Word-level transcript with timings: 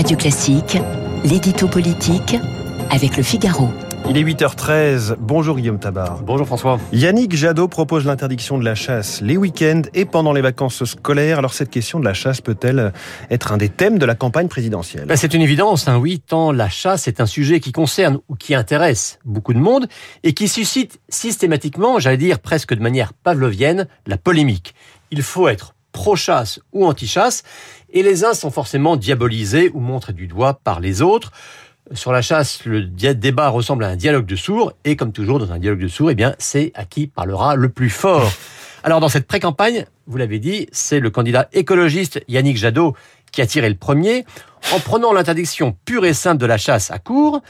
Radio 0.00 0.16
Classique, 0.16 0.78
l'édito 1.24 1.68
politique 1.68 2.34
avec 2.88 3.18
le 3.18 3.22
Figaro. 3.22 3.68
Il 4.08 4.16
est 4.16 4.22
8h13. 4.22 5.16
Bonjour 5.20 5.58
Guillaume 5.58 5.78
Tabar. 5.78 6.22
Bonjour 6.22 6.46
François. 6.46 6.80
Yannick 6.90 7.36
Jadot 7.36 7.68
propose 7.68 8.06
l'interdiction 8.06 8.56
de 8.56 8.64
la 8.64 8.74
chasse 8.74 9.20
les 9.20 9.36
week-ends 9.36 9.82
et 9.92 10.06
pendant 10.06 10.32
les 10.32 10.40
vacances 10.40 10.86
scolaires. 10.86 11.36
Alors 11.36 11.52
cette 11.52 11.68
question 11.68 12.00
de 12.00 12.06
la 12.06 12.14
chasse 12.14 12.40
peut-elle 12.40 12.94
être 13.28 13.52
un 13.52 13.58
des 13.58 13.68
thèmes 13.68 13.98
de 13.98 14.06
la 14.06 14.14
campagne 14.14 14.48
présidentielle? 14.48 15.04
Ben, 15.04 15.16
C'est 15.16 15.34
une 15.34 15.42
évidence, 15.42 15.86
hein, 15.86 15.98
oui, 15.98 16.18
tant 16.26 16.50
la 16.50 16.70
chasse 16.70 17.06
est 17.06 17.20
un 17.20 17.26
sujet 17.26 17.60
qui 17.60 17.70
concerne 17.70 18.20
ou 18.30 18.36
qui 18.36 18.54
intéresse 18.54 19.18
beaucoup 19.26 19.52
de 19.52 19.58
monde 19.58 19.86
et 20.22 20.32
qui 20.32 20.48
suscite 20.48 20.98
systématiquement, 21.10 21.98
j'allais 21.98 22.16
dire 22.16 22.38
presque 22.38 22.72
de 22.72 22.80
manière 22.80 23.12
pavlovienne, 23.12 23.86
la 24.06 24.16
polémique. 24.16 24.74
Il 25.10 25.22
faut 25.22 25.46
être 25.46 25.74
pro-chasse 25.92 26.60
ou 26.72 26.86
anti-chasse, 26.86 27.42
et 27.92 28.02
les 28.02 28.24
uns 28.24 28.34
sont 28.34 28.50
forcément 28.50 28.96
diabolisés 28.96 29.70
ou 29.74 29.80
montrés 29.80 30.12
du 30.12 30.26
doigt 30.26 30.60
par 30.62 30.80
les 30.80 31.02
autres. 31.02 31.32
Sur 31.92 32.12
la 32.12 32.22
chasse, 32.22 32.64
le 32.64 32.82
débat 32.82 33.48
ressemble 33.48 33.84
à 33.84 33.88
un 33.88 33.96
dialogue 33.96 34.26
de 34.26 34.36
sourds, 34.36 34.72
et 34.84 34.96
comme 34.96 35.12
toujours 35.12 35.38
dans 35.38 35.52
un 35.52 35.58
dialogue 35.58 35.80
de 35.80 35.88
sourds, 35.88 36.10
eh 36.10 36.14
bien, 36.14 36.34
c'est 36.38 36.70
à 36.74 36.84
qui 36.84 37.08
parlera 37.08 37.56
le 37.56 37.68
plus 37.68 37.90
fort. 37.90 38.30
Alors, 38.82 39.00
dans 39.00 39.08
cette 39.08 39.26
pré-campagne, 39.26 39.86
vous 40.06 40.16
l'avez 40.16 40.38
dit, 40.38 40.68
c'est 40.72 41.00
le 41.00 41.10
candidat 41.10 41.48
écologiste 41.52 42.22
Yannick 42.28 42.56
Jadot 42.56 42.94
qui 43.32 43.42
a 43.42 43.46
tiré 43.46 43.68
le 43.68 43.74
premier, 43.74 44.24
en 44.72 44.80
prenant 44.80 45.12
l'interdiction 45.12 45.76
pure 45.84 46.04
et 46.04 46.14
simple 46.14 46.38
de 46.38 46.46
la 46.46 46.58
chasse 46.58 46.90
à 46.90 46.98
court, 46.98 47.42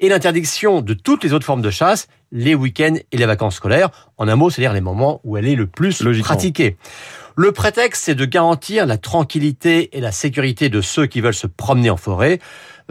et 0.00 0.08
l'interdiction 0.08 0.80
de 0.80 0.94
toutes 0.94 1.24
les 1.24 1.32
autres 1.32 1.46
formes 1.46 1.62
de 1.62 1.70
chasse, 1.70 2.08
les 2.30 2.54
week-ends 2.54 2.96
et 3.10 3.16
les 3.16 3.26
vacances 3.26 3.56
scolaires. 3.56 3.90
En 4.16 4.28
un 4.28 4.36
mot, 4.36 4.50
c'est-à-dire 4.50 4.72
les 4.72 4.80
moments 4.80 5.20
où 5.24 5.36
elle 5.36 5.46
est 5.46 5.56
le 5.56 5.66
plus 5.66 6.02
pratiquée. 6.22 6.76
Le 7.40 7.52
prétexte, 7.52 8.06
c'est 8.06 8.16
de 8.16 8.24
garantir 8.24 8.84
la 8.84 8.98
tranquillité 8.98 9.96
et 9.96 10.00
la 10.00 10.10
sécurité 10.10 10.70
de 10.70 10.80
ceux 10.80 11.06
qui 11.06 11.20
veulent 11.20 11.32
se 11.32 11.46
promener 11.46 11.88
en 11.88 11.96
forêt. 11.96 12.40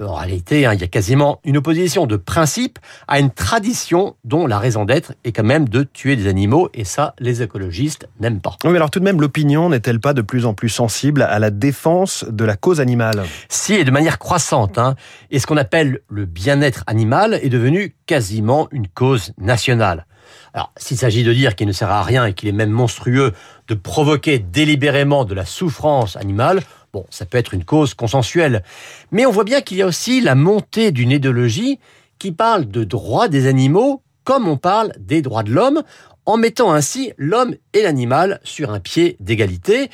En 0.01 0.13
réalité, 0.13 0.65
hein, 0.65 0.73
il 0.73 0.79
y 0.79 0.85
a 0.85 0.87
quasiment 0.87 1.41
une 1.43 1.57
opposition 1.57 2.07
de 2.07 2.15
principe 2.15 2.79
à 3.09 3.19
une 3.19 3.29
tradition 3.29 4.15
dont 4.23 4.47
la 4.47 4.57
raison 4.57 4.85
d'être 4.85 5.15
est 5.25 5.33
quand 5.33 5.43
même 5.43 5.67
de 5.67 5.83
tuer 5.83 6.15
des 6.15 6.27
animaux, 6.27 6.69
et 6.73 6.85
ça, 6.85 7.13
les 7.19 7.41
écologistes 7.41 8.07
n'aiment 8.21 8.39
pas. 8.39 8.55
Oui, 8.63 8.69
mais 8.69 8.77
alors 8.77 8.89
tout 8.89 8.99
de 8.99 9.03
même, 9.03 9.19
l'opinion 9.19 9.67
n'est-elle 9.67 9.99
pas 9.99 10.13
de 10.13 10.21
plus 10.21 10.45
en 10.45 10.53
plus 10.53 10.69
sensible 10.69 11.23
à 11.23 11.39
la 11.39 11.49
défense 11.49 12.23
de 12.29 12.45
la 12.45 12.55
cause 12.55 12.79
animale? 12.79 13.25
Si, 13.49 13.73
et 13.73 13.83
de 13.83 13.91
manière 13.91 14.17
croissante. 14.17 14.77
Hein. 14.77 14.95
Et 15.29 15.39
ce 15.39 15.45
qu'on 15.45 15.57
appelle 15.57 15.99
le 16.09 16.23
bien-être 16.23 16.85
animal 16.87 17.37
est 17.43 17.49
devenu 17.49 17.97
quasiment 18.05 18.69
une 18.71 18.87
cause 18.87 19.33
nationale. 19.37 20.05
Alors, 20.53 20.71
s'il 20.77 20.97
s'agit 20.97 21.23
de 21.23 21.33
dire 21.33 21.55
qu'il 21.55 21.67
ne 21.67 21.71
sert 21.71 21.89
à 21.89 22.03
rien 22.03 22.25
et 22.25 22.33
qu'il 22.33 22.49
est 22.49 22.53
même 22.53 22.71
monstrueux 22.71 23.33
de 23.67 23.73
provoquer 23.73 24.39
délibérément 24.39 25.25
de 25.25 25.33
la 25.33 25.45
souffrance 25.45 26.15
animale, 26.15 26.61
bon, 26.93 27.05
ça 27.09 27.25
peut 27.25 27.37
être 27.37 27.53
une 27.53 27.65
cause 27.65 27.93
consensuelle. 27.93 28.63
Mais 29.11 29.25
on 29.25 29.31
voit 29.31 29.43
bien 29.43 29.61
qu'il 29.61 29.77
y 29.77 29.81
a 29.81 29.87
aussi 29.87 30.21
la 30.21 30.35
montée 30.35 30.91
d'une 30.91 31.11
idéologie 31.11 31.79
qui 32.19 32.31
parle 32.31 32.67
de 32.67 32.83
droits 32.83 33.27
des 33.27 33.47
animaux 33.47 34.01
comme 34.27 34.49
on 34.49 34.57
parle 34.57 34.91
des 34.99 35.21
droits 35.21 35.43
de 35.43 35.53
l'homme, 35.53 35.83
en 36.25 36.35
mettant 36.35 36.73
ainsi 36.73 37.13
l'homme 37.17 37.55
et 37.71 37.81
l'animal 37.81 38.41
sur 38.43 38.71
un 38.71 38.81
pied 38.81 39.15
d'égalité. 39.21 39.89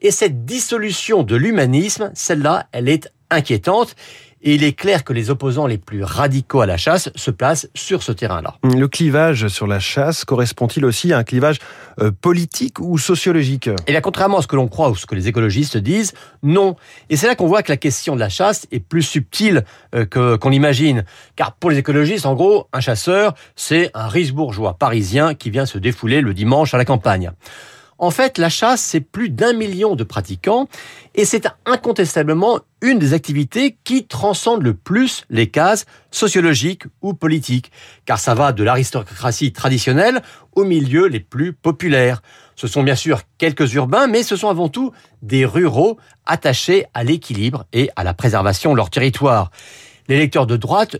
Et 0.00 0.10
cette 0.10 0.44
dissolution 0.44 1.22
de 1.22 1.36
l'humanisme, 1.36 2.10
celle-là, 2.12 2.66
elle 2.72 2.88
est 2.88 3.08
inquiétante. 3.30 3.94
Et 4.42 4.54
il 4.54 4.64
est 4.64 4.74
clair 4.74 5.02
que 5.02 5.12
les 5.12 5.30
opposants 5.30 5.66
les 5.66 5.78
plus 5.78 6.04
radicaux 6.04 6.60
à 6.60 6.66
la 6.66 6.76
chasse 6.76 7.10
se 7.14 7.30
placent 7.30 7.68
sur 7.74 8.02
ce 8.02 8.12
terrain-là. 8.12 8.56
Le 8.62 8.86
clivage 8.86 9.48
sur 9.48 9.66
la 9.66 9.80
chasse 9.80 10.24
correspond-il 10.24 10.84
aussi 10.84 11.12
à 11.12 11.18
un 11.18 11.24
clivage 11.24 11.58
euh, 12.00 12.10
politique 12.12 12.78
ou 12.78 12.98
sociologique? 12.98 13.70
Eh 13.86 13.92
bien, 13.92 14.00
contrairement 14.00 14.38
à 14.38 14.42
ce 14.42 14.46
que 14.46 14.56
l'on 14.56 14.68
croit 14.68 14.90
ou 14.90 14.94
ce 14.94 15.06
que 15.06 15.14
les 15.14 15.28
écologistes 15.28 15.76
disent, 15.78 16.12
non. 16.42 16.76
Et 17.10 17.16
c'est 17.16 17.26
là 17.26 17.34
qu'on 17.34 17.46
voit 17.46 17.62
que 17.62 17.72
la 17.72 17.76
question 17.76 18.14
de 18.14 18.20
la 18.20 18.28
chasse 18.28 18.66
est 18.70 18.80
plus 18.80 19.02
subtile 19.02 19.64
euh, 19.94 20.04
que 20.04 20.36
qu'on 20.36 20.50
l'imagine. 20.50 21.04
Car 21.34 21.52
pour 21.52 21.70
les 21.70 21.78
écologistes, 21.78 22.26
en 22.26 22.34
gros, 22.34 22.68
un 22.72 22.80
chasseur, 22.80 23.34
c'est 23.56 23.90
un 23.94 24.08
riche 24.08 24.32
bourgeois 24.32 24.74
parisien 24.74 25.34
qui 25.34 25.50
vient 25.50 25.66
se 25.66 25.78
défouler 25.78 26.20
le 26.20 26.34
dimanche 26.34 26.74
à 26.74 26.78
la 26.78 26.84
campagne. 26.84 27.32
En 27.98 28.10
fait, 28.10 28.36
la 28.36 28.50
chasse, 28.50 28.82
c'est 28.82 29.00
plus 29.00 29.30
d'un 29.30 29.54
million 29.54 29.96
de 29.96 30.04
pratiquants 30.04 30.68
et 31.14 31.24
c'est 31.24 31.48
incontestablement 31.64 32.60
une 32.82 32.98
des 32.98 33.14
activités 33.14 33.78
qui 33.84 34.06
transcende 34.06 34.62
le 34.62 34.74
plus 34.74 35.24
les 35.30 35.48
cases 35.48 35.86
sociologiques 36.10 36.84
ou 37.00 37.14
politiques, 37.14 37.72
car 38.04 38.18
ça 38.18 38.34
va 38.34 38.52
de 38.52 38.62
l'aristocratie 38.62 39.52
traditionnelle 39.52 40.20
aux 40.54 40.64
milieux 40.64 41.06
les 41.06 41.20
plus 41.20 41.54
populaires. 41.54 42.20
Ce 42.54 42.66
sont 42.66 42.82
bien 42.82 42.94
sûr 42.94 43.22
quelques 43.38 43.72
urbains, 43.74 44.06
mais 44.06 44.22
ce 44.22 44.36
sont 44.36 44.48
avant 44.48 44.68
tout 44.68 44.92
des 45.22 45.46
ruraux 45.46 45.98
attachés 46.26 46.84
à 46.92 47.02
l'équilibre 47.02 47.64
et 47.72 47.88
à 47.96 48.04
la 48.04 48.12
préservation 48.12 48.72
de 48.72 48.76
leur 48.76 48.90
territoire 48.90 49.50
les 50.08 50.18
lecteurs 50.18 50.46
de 50.46 50.56
droite 50.56 50.98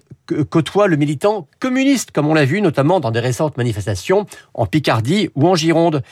côtoient 0.50 0.88
le 0.88 0.96
militant 0.96 1.48
communiste, 1.60 2.10
comme 2.10 2.26
on 2.26 2.34
l'a 2.34 2.44
vu 2.44 2.60
notamment 2.60 3.00
dans 3.00 3.10
des 3.10 3.20
récentes 3.20 3.56
manifestations 3.56 4.26
en 4.54 4.66
Picardie 4.66 5.30
ou 5.34 5.46
en 5.46 5.54
Gironde. 5.54 6.02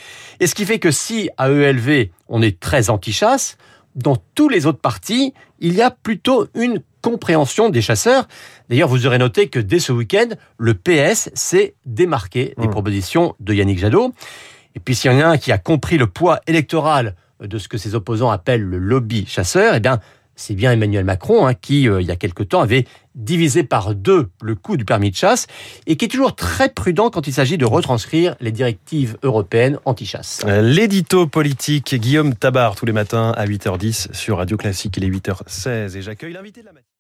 Et 0.41 0.47
ce 0.47 0.55
qui 0.55 0.65
fait 0.65 0.79
que 0.79 0.91
si 0.91 1.31
à 1.37 1.51
ELV 1.51 2.11
on 2.29 2.43
est 2.43 2.59
très 2.59 2.91
anti-chasse, 2.91 3.57
dans 3.95 4.17
tous 4.35 4.49
les 4.49 4.67
autres 4.67 4.81
partis, 4.81 5.35
il 5.61 5.75
y 5.75 5.83
a 5.83 5.91
plutôt 5.91 6.49
une 6.55 6.81
compréhension 7.01 7.69
des 7.69 7.83
chasseurs. 7.83 8.27
D'ailleurs, 8.69 8.89
vous 8.89 9.07
aurez 9.07 9.19
noté 9.19 9.49
que 9.49 9.61
dès 9.61 9.79
ce 9.79 9.93
week-end, 9.93 10.29
le 10.59 10.75
PS 10.75 11.31
s'est 11.35 11.75
démarqué 11.87 12.55
des 12.59 12.67
mmh. 12.67 12.71
propositions 12.71 13.37
de 13.41 13.55
Yannick 13.55 13.79
Jadot. 13.79 14.13
Et 14.75 14.81
puis 14.81 14.95
s'il 14.95 15.13
y 15.13 15.15
en 15.15 15.21
a 15.21 15.27
un 15.27 15.39
qui 15.39 15.53
a 15.53 15.59
compris 15.59 15.99
le 15.99 16.07
poids 16.07 16.41
électoral 16.47 17.15
de 17.41 17.59
ce 17.59 17.69
que 17.69 17.79
ses 17.79 17.95
opposants 17.95 18.31
appellent 18.31 18.63
le 18.63 18.79
lobby 18.79 19.27
chasseur, 19.27 19.75
eh 19.75 19.81
bien, 19.81 20.01
c'est 20.37 20.55
bien 20.55 20.73
Emmanuel 20.73 21.05
Macron 21.05 21.47
hein, 21.47 21.55
qui, 21.55 21.89
euh, 21.89 22.01
il 22.01 22.07
y 22.07 22.11
a 22.11 22.17
quelque 22.17 22.43
temps, 22.43 22.61
avait 22.61 22.87
divisé 23.15 23.63
par 23.63 23.95
deux 23.95 24.31
le 24.43 24.55
coût 24.55 24.77
du 24.77 24.85
permis 24.85 25.11
de 25.11 25.17
chasse 25.17 25.47
et 25.87 25.97
qui 25.97 26.05
est 26.05 26.09
toujours 26.09 26.35
très 26.35 26.69
prudent 26.69 27.11
quand 27.11 27.27
il 27.27 27.33
s'agit 27.33 27.59
de 27.59 27.65
retranscrire 27.65 28.35
les 28.41 28.53
directives 28.53 29.17
européennes 29.23 29.79
anti-chasse. 29.85 30.43
Euh, 30.47 30.63
l'édito 30.63 31.27
politique, 31.27 31.95
Guillaume 31.95 32.35
Tabar, 32.35 32.75
tous 32.75 32.87
les 32.87 32.93
matins 32.93 33.33
à 33.37 33.47
8h10 33.47 34.13
sur 34.13 34.39
Radio 34.39 34.57
Classique. 34.57 34.97
Il 34.97 35.05
est 35.05 35.11
8h16 35.11 35.97
et 35.97 36.03
j'accueille 36.03 36.33
l'invité 36.33 36.61
de 36.61 36.67
la 36.67 36.73
matinée. 36.73 36.89